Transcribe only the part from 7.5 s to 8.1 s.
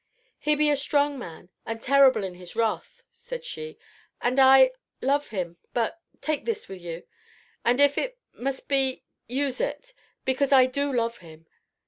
and if